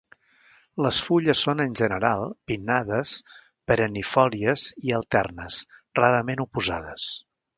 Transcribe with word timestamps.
Les 0.83 1.01
fulles 1.07 1.41
són, 1.47 1.59
en 1.65 1.75
general, 1.81 2.23
pinnades, 2.51 3.13
perennifòlies 3.71 4.65
i 4.89 4.97
alternes, 5.01 5.63
rarament 6.01 6.45
oposades. 6.49 7.09